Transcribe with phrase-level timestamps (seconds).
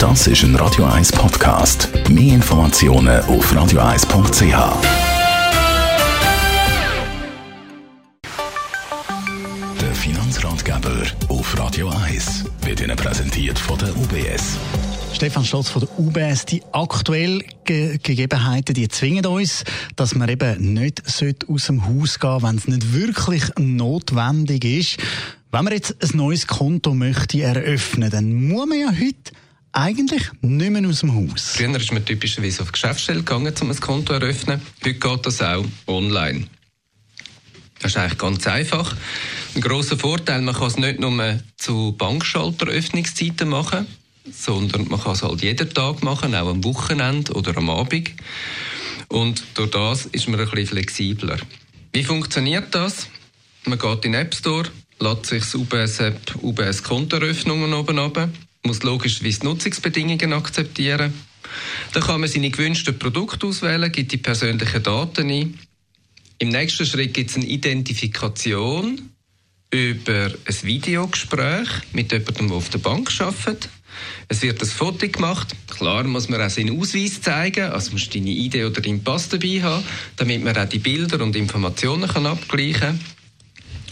[0.00, 1.90] Das ist ein Radio 1 Podcast.
[2.08, 4.42] Mehr Informationen auf radio1.ch.
[9.78, 14.56] Der Finanzratgeber auf Radio 1 wird Ihnen präsentiert von der UBS.
[15.12, 19.64] Stefan Stolz von der UBS, die aktuellen Ge Gegebenheiten, die zwingen uns,
[19.96, 21.02] dass man eben nicht
[21.46, 24.96] aus dem Haus gehen wenn es nicht wirklich notwendig ist.
[25.52, 29.32] Wenn man jetzt ein neues Konto möchte eröffnen, dann muss man ja heute
[29.80, 31.52] eigentlich nicht mehr aus dem Haus.
[31.56, 34.60] Früher ist man typischerweise auf die Geschäftsstelle gegangen, um ein Konto zu eröffnen.
[34.84, 36.46] Heute geht das auch online.
[37.78, 38.94] Das ist eigentlich ganz einfach.
[39.54, 43.86] Ein grosser Vorteil, man kann es nicht nur zu Bankschalteröffnungszeiten machen,
[44.30, 48.10] sondern man kann es halt jeden Tag machen, auch am Wochenende oder am Abend.
[49.08, 51.38] Und durch das ist man ein bisschen flexibler.
[51.92, 53.08] Wie funktioniert das?
[53.64, 54.68] Man geht in den App Store,
[55.00, 58.28] lädt sich das UBS-App UBS-Kontoeröffnungen oben runter,
[58.64, 61.12] muss logischerweise Nutzungsbedingungen akzeptieren.
[61.92, 65.58] Dann kann man seine gewünschten Produkte auswählen, gibt die persönlichen Daten ein.
[66.38, 69.10] Im nächsten Schritt gibt es eine Identifikation
[69.72, 73.68] über ein Videogespräch mit jemandem, der auf der Bank arbeitet.
[74.28, 75.54] Es wird ein Foto gemacht.
[75.68, 79.62] Klar muss man auch seinen Ausweis zeigen, also musst deine Idee oder deinen Pass dabei
[79.62, 79.84] haben,
[80.16, 83.00] damit man auch die Bilder und Informationen kann abgleichen kann.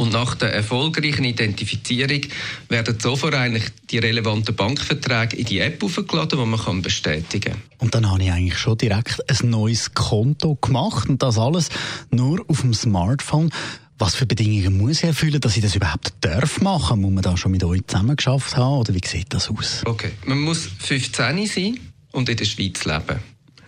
[0.00, 2.22] Und nach der erfolgreichen Identifizierung
[2.70, 7.62] werden sofort eigentlich die relevanten Bankverträge in die App aufgeladen, die man kann bestätigen kann.
[7.76, 11.68] Und dann habe ich eigentlich schon direkt ein neues Konto gemacht und das alles
[12.10, 13.50] nur auf dem Smartphone.
[13.98, 17.02] Was für Bedingungen muss ich erfüllen, dass ich das überhaupt darf machen?
[17.02, 19.82] Muss man da schon mit euch zusammen geschafft haben oder wie sieht das aus?
[19.84, 21.78] Okay, man muss 15 sein
[22.12, 23.18] und in der Schweiz leben.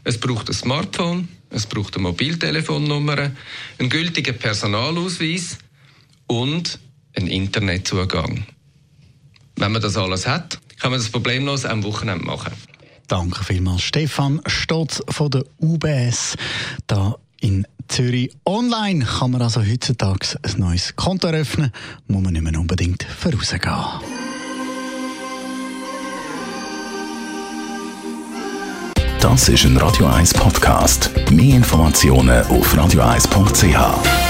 [0.03, 3.33] Es braucht ein Smartphone, es braucht eine Mobiltelefonnummer,
[3.79, 5.59] einen gültigen Personalausweis
[6.27, 6.79] und
[7.15, 8.47] einen Internetzugang.
[9.57, 12.53] Wenn man das alles hat, kann man das problemlos am Wochenende machen.
[13.09, 16.37] Danke vielmals, Stefan Stotz von der UBS.
[16.87, 18.31] Da in Zürich.
[18.47, 21.73] Online kann man also heutzutage ein neues Konto eröffnen,
[22.07, 23.75] muss man nicht mehr unbedingt vorausgehen.
[29.21, 31.11] Das ist ein Radio 1 Podcast.
[31.31, 34.22] Mehr Informationen auf radio1.ch.